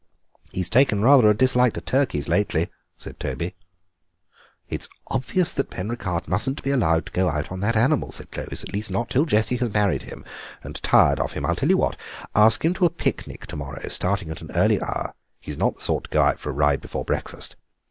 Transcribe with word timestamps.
"He's 0.51 0.67
taken 0.67 1.03
rather 1.03 1.29
a 1.29 1.37
dislike 1.37 1.73
to 1.75 1.81
turkeys 1.81 2.27
lately," 2.27 2.71
said 2.97 3.19
Toby. 3.19 3.53
"It's 4.67 4.89
obvious 5.05 5.53
that 5.53 5.69
Penricarde 5.69 6.27
mustn't 6.27 6.63
be 6.63 6.71
allowed 6.71 7.05
to 7.05 7.11
go 7.11 7.29
out 7.29 7.51
on 7.51 7.59
that 7.59 7.75
animal," 7.75 8.11
said 8.11 8.31
Clovis, 8.31 8.63
"at 8.63 8.73
least 8.73 8.89
not 8.89 9.11
till 9.11 9.25
Jessie 9.27 9.57
has 9.57 9.71
married 9.71 10.01
him, 10.01 10.25
and 10.63 10.81
tired 10.81 11.19
of 11.19 11.33
him. 11.33 11.45
I 11.45 11.53
tell 11.53 11.69
you 11.69 11.77
what: 11.77 11.97
ask 12.33 12.65
him 12.65 12.73
to 12.73 12.85
a 12.85 12.89
picnic 12.89 13.45
to 13.45 13.55
morrow, 13.55 13.87
starting 13.89 14.31
at 14.31 14.41
an 14.41 14.49
early 14.55 14.81
hour; 14.81 15.13
he's 15.39 15.55
not 15.59 15.75
the 15.75 15.81
sort 15.83 16.05
to 16.05 16.09
go 16.09 16.23
out 16.23 16.39
for 16.39 16.49
a 16.49 16.53
ride 16.53 16.81
before 16.81 17.05
breakfast. 17.05 17.55